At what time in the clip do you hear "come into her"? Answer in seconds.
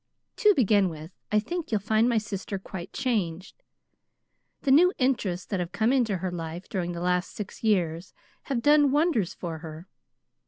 5.73-6.31